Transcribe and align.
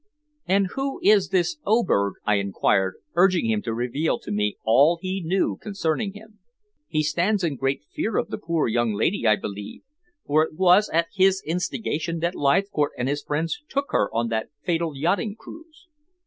"And 0.47 0.69
who 0.73 0.99
is 1.03 1.29
this 1.29 1.57
Oberg?" 1.63 2.15
I 2.25 2.37
inquired, 2.37 2.95
urging 3.13 3.47
him 3.51 3.61
to 3.61 3.71
reveal 3.71 4.17
to 4.21 4.31
me 4.31 4.57
all 4.63 4.97
he 4.99 5.21
knew 5.21 5.57
concerning 5.61 6.13
him. 6.13 6.39
"He 6.87 7.03
stands 7.03 7.43
in 7.43 7.55
great 7.55 7.83
fear 7.93 8.17
of 8.17 8.29
the 8.29 8.39
poor 8.39 8.67
young 8.67 8.93
lady, 8.95 9.27
I 9.27 9.35
believe, 9.35 9.83
for 10.25 10.43
it 10.43 10.55
was 10.55 10.89
at 10.89 11.05
his 11.13 11.43
instigation 11.45 12.17
that 12.17 12.33
Leithcourt 12.33 12.93
and 12.97 13.07
his 13.07 13.21
friends 13.21 13.61
took 13.69 13.91
her 13.91 14.09
on 14.11 14.29
that 14.29 14.49
fatal 14.63 14.97
yachting 14.97 15.35
cruise." 15.35 15.87